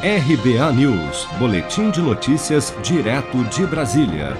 RBA 0.00 0.72
News, 0.74 1.26
Boletim 1.40 1.90
de 1.90 2.00
Notícias, 2.00 2.72
direto 2.84 3.42
de 3.46 3.66
Brasília. 3.66 4.36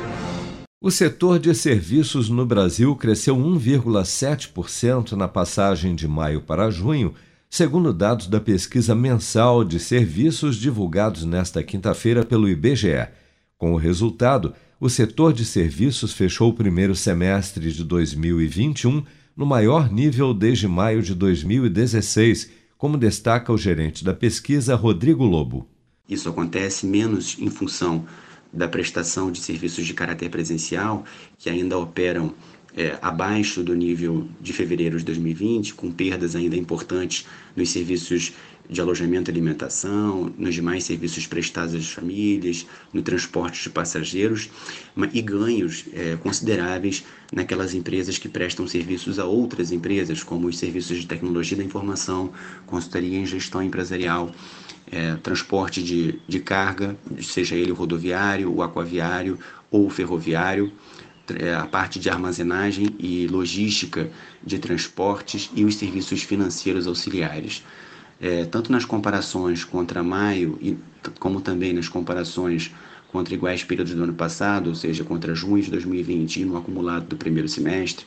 O 0.81 0.89
setor 0.89 1.41
de 1.41 1.53
serviços 1.53 2.29
no 2.29 2.47
Brasil 2.47 2.95
cresceu 2.95 3.37
1,7% 3.37 5.17
na 5.17 5.27
passagem 5.27 5.97
de 5.97 6.07
maio 6.07 6.43
para 6.43 6.71
junho, 6.71 7.13
segundo 7.51 7.93
dados 7.93 8.29
da 8.29 8.41
pesquisa 8.41 8.95
mensal 8.95 9.65
de 9.65 9.81
serviços 9.81 10.55
divulgados 10.55 11.25
nesta 11.25 11.61
quinta-feira 11.61 12.25
pelo 12.25 12.49
IBGE. 12.49 13.09
Com 13.57 13.73
o 13.73 13.77
resultado, 13.77 14.55
o 14.79 14.89
setor 14.89 15.33
de 15.33 15.45
serviços 15.45 16.13
fechou 16.13 16.51
o 16.51 16.55
primeiro 16.55 16.95
semestre 16.95 17.73
de 17.73 17.83
2021 17.83 19.03
no 19.37 19.45
maior 19.45 19.91
nível 19.91 20.33
desde 20.33 20.69
maio 20.69 21.03
de 21.03 21.17
2016 21.17 22.58
como 22.79 22.97
destaca 22.97 23.53
o 23.53 23.59
gerente 23.59 24.05
da 24.05 24.15
pesquisa, 24.15 24.77
Rodrigo 24.77 25.25
Lobo. 25.25 25.69
Isso 26.09 26.29
acontece 26.29 26.87
menos 26.87 27.37
em 27.39 27.51
função 27.51 28.07
da 28.53 28.69
prestação 28.69 29.31
de 29.31 29.41
serviços 29.41 29.85
de 29.85 29.93
caráter 29.93 30.31
presencial, 30.31 31.05
que 31.37 31.51
ainda 31.51 31.77
operam 31.77 32.33
é, 32.77 32.99
abaixo 33.03 33.63
do 33.63 33.75
nível 33.75 34.29
de 34.41 34.53
fevereiro 34.53 34.99
de 34.99 35.05
2020, 35.05 35.75
com 35.75 35.91
perdas 35.91 36.37
ainda 36.37 36.57
importantes 36.57 37.27
nos 37.57 37.71
serviços 37.71 38.33
de 38.69 38.81
alojamento 38.81 39.31
e 39.31 39.33
alimentação, 39.33 40.33
nos 40.37 40.55
demais 40.55 40.85
serviços 40.85 41.27
prestados 41.27 41.75
às 41.75 41.89
famílias, 41.89 42.67
no 42.93 43.01
transporte 43.01 43.63
de 43.63 43.71
passageiros, 43.71 44.51
e 45.13 45.23
ganhos 45.23 45.87
é, 45.95 46.17
consideráveis 46.17 47.03
naquelas 47.33 47.73
empresas 47.73 48.19
que 48.19 48.29
prestam 48.29 48.67
serviços 48.67 49.19
a 49.19 49.25
outras 49.25 49.73
empresas, 49.73 50.23
como 50.23 50.49
os 50.49 50.59
serviços 50.59 50.99
de 50.99 51.07
tecnologia 51.07 51.57
da 51.57 51.65
informação, 51.65 52.31
consultoria 52.67 53.19
em 53.19 53.25
gestão 53.25 53.63
empresarial, 53.63 54.31
é, 54.91 55.17
transporte 55.17 55.83
de, 55.83 56.19
de 56.29 56.41
carga, 56.41 56.97
seja 57.23 57.55
ele 57.55 57.73
rodoviário, 57.73 58.55
o 58.55 58.63
aquaviário 58.63 59.39
ou 59.71 59.89
ferroviário, 59.89 60.73
a 61.61 61.67
parte 61.67 61.99
de 61.99 62.09
armazenagem 62.09 62.95
e 62.99 63.27
logística 63.27 64.11
de 64.45 64.59
transportes 64.59 65.51
e 65.55 65.65
os 65.65 65.77
serviços 65.77 66.23
financeiros 66.23 66.87
auxiliares. 66.87 67.65
É, 68.21 68.45
tanto 68.45 68.73
nas 68.73 68.85
comparações 68.85 69.65
contra 69.65 70.03
maio, 70.03 70.59
e, 70.61 70.77
como 71.21 71.41
também 71.41 71.73
nas 71.73 71.89
comparações 71.89 72.73
contra 73.11 73.35
iguais 73.35 73.65
períodos 73.65 73.95
do 73.95 74.03
ano 74.05 74.15
passado, 74.15 74.69
ou 74.69 74.75
seja, 74.75 75.05
contra 75.05 75.35
junho 75.35 75.63
de 75.63 75.71
2020 75.71 76.41
e 76.41 76.45
no 76.45 76.57
acumulado 76.57 77.07
do 77.07 77.17
primeiro 77.17 77.49
semestre, 77.49 78.05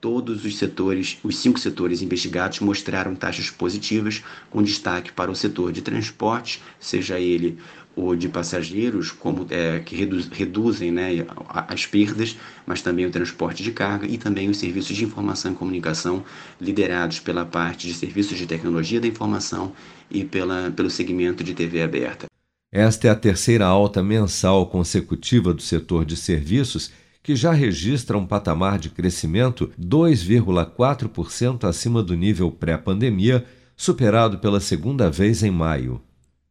todos 0.00 0.44
os 0.44 0.56
setores, 0.56 1.18
os 1.22 1.36
cinco 1.36 1.58
setores 1.58 2.00
investigados 2.00 2.60
mostraram 2.60 3.14
taxas 3.14 3.50
positivas, 3.50 4.22
com 4.50 4.62
destaque 4.62 5.12
para 5.12 5.30
o 5.30 5.36
setor 5.36 5.72
de 5.72 5.82
transporte, 5.82 6.62
seja 6.78 7.20
ele 7.20 7.58
o 7.94 8.14
de 8.14 8.28
passageiros, 8.28 9.10
como 9.10 9.46
é, 9.50 9.80
que 9.80 9.94
reduz, 9.96 10.28
reduzem 10.28 10.90
né, 10.90 11.26
as 11.68 11.86
perdas, 11.86 12.36
mas 12.64 12.80
também 12.80 13.04
o 13.04 13.10
transporte 13.10 13.62
de 13.62 13.72
carga 13.72 14.06
e 14.06 14.16
também 14.16 14.48
os 14.48 14.56
serviços 14.56 14.96
de 14.96 15.04
informação 15.04 15.52
e 15.52 15.54
comunicação 15.54 16.24
liderados 16.60 17.20
pela 17.20 17.44
parte 17.44 17.86
de 17.86 17.94
serviços 17.94 18.38
de 18.38 18.46
tecnologia 18.46 19.00
da 19.00 19.08
informação 19.08 19.72
e 20.10 20.24
pela, 20.24 20.70
pelo 20.70 20.88
segmento 20.88 21.44
de 21.44 21.52
TV 21.52 21.82
aberta. 21.82 22.26
Esta 22.72 23.08
é 23.08 23.10
a 23.10 23.16
terceira 23.16 23.66
alta 23.66 24.00
mensal 24.00 24.64
consecutiva 24.66 25.52
do 25.52 25.60
setor 25.60 26.04
de 26.04 26.16
serviços, 26.16 26.92
que 27.20 27.34
já 27.34 27.50
registra 27.50 28.16
um 28.16 28.24
patamar 28.24 28.78
de 28.78 28.88
crescimento 28.90 29.72
2,4% 29.78 31.64
acima 31.68 32.00
do 32.00 32.14
nível 32.14 32.48
pré-pandemia, 32.48 33.44
superado 33.76 34.38
pela 34.38 34.60
segunda 34.60 35.10
vez 35.10 35.42
em 35.42 35.50
maio. 35.50 36.00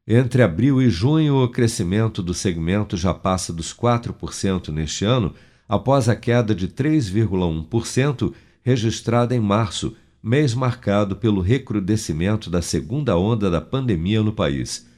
Entre 0.05 0.43
abril 0.43 0.81
e 0.81 0.89
junho, 0.89 1.41
o 1.41 1.47
crescimento 1.47 2.21
do 2.21 2.33
segmento 2.33 2.97
já 2.97 3.13
passa 3.13 3.53
dos 3.53 3.73
4% 3.73 4.69
neste 4.73 5.05
ano, 5.05 5.33
após 5.69 6.09
a 6.09 6.15
queda 6.17 6.53
de 6.53 6.67
3,1% 6.67 8.33
registrada 8.61 9.33
em 9.33 9.39
março, 9.39 9.95
mês 10.21 10.53
marcado 10.53 11.15
pelo 11.15 11.39
recrudescimento 11.39 12.49
da 12.49 12.61
segunda 12.61 13.17
onda 13.17 13.49
da 13.49 13.61
pandemia 13.61 14.21
no 14.21 14.33
país. 14.33 14.89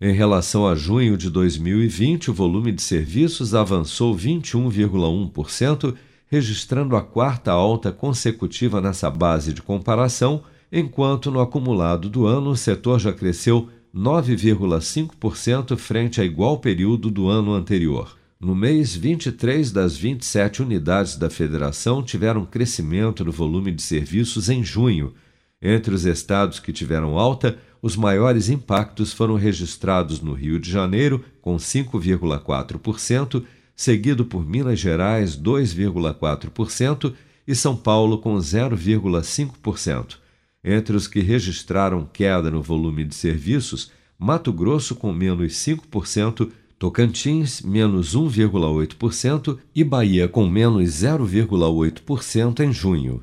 Em 0.00 0.12
relação 0.12 0.66
a 0.66 0.74
junho 0.74 1.16
de 1.16 1.30
2020, 1.30 2.30
o 2.30 2.34
volume 2.34 2.72
de 2.72 2.82
serviços 2.82 3.54
avançou 3.54 4.14
21,1%, 4.14 5.94
registrando 6.26 6.96
a 6.96 7.02
quarta 7.02 7.52
alta 7.52 7.92
consecutiva 7.92 8.80
nessa 8.80 9.08
base 9.08 9.52
de 9.52 9.62
comparação, 9.62 10.42
enquanto 10.72 11.30
no 11.30 11.40
acumulado 11.40 12.08
do 12.08 12.26
ano 12.26 12.50
o 12.50 12.56
setor 12.56 12.98
já 12.98 13.12
cresceu 13.12 13.68
9,5% 13.94 15.76
frente 15.76 16.20
a 16.20 16.24
igual 16.24 16.58
período 16.58 17.08
do 17.08 17.28
ano 17.28 17.52
anterior. 17.52 18.18
No 18.40 18.52
mês, 18.52 18.96
23 18.96 19.70
das 19.70 19.96
27 19.96 20.60
unidades 20.60 21.16
da 21.16 21.30
federação 21.30 22.02
tiveram 22.02 22.44
crescimento 22.44 23.24
no 23.24 23.30
volume 23.30 23.70
de 23.70 23.80
serviços 23.80 24.48
em 24.48 24.64
junho. 24.64 25.14
Entre 25.62 25.94
os 25.94 26.04
estados 26.04 26.58
que 26.58 26.72
tiveram 26.72 27.16
alta, 27.16 27.56
os 27.84 27.96
maiores 27.96 28.48
impactos 28.48 29.12
foram 29.12 29.34
registrados 29.34 30.22
no 30.22 30.32
Rio 30.32 30.58
de 30.58 30.70
Janeiro, 30.70 31.22
com 31.42 31.56
5,4%, 31.56 33.44
seguido 33.76 34.24
por 34.24 34.42
Minas 34.42 34.80
Gerais, 34.80 35.36
2,4%, 35.36 37.12
e 37.46 37.54
São 37.54 37.76
Paulo, 37.76 38.16
com 38.16 38.36
0,5%. 38.36 40.16
Entre 40.64 40.96
os 40.96 41.06
que 41.06 41.20
registraram 41.20 42.08
queda 42.10 42.50
no 42.50 42.62
volume 42.62 43.04
de 43.04 43.14
serviços, 43.14 43.90
Mato 44.18 44.50
Grosso 44.50 44.94
com 44.94 45.12
menos 45.12 45.52
5%, 45.52 46.50
Tocantins 46.78 47.60
menos 47.60 48.16
1,8% 48.16 49.58
e 49.74 49.84
Bahia 49.84 50.26
com 50.26 50.48
menos 50.48 50.88
0,8% 50.88 52.60
em 52.60 52.72
junho. 52.72 53.22